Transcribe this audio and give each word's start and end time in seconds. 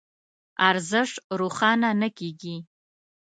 ارزش 0.69 1.09
روښانه 1.39 1.89
نه 2.01 2.09
کېږي. 2.17 2.57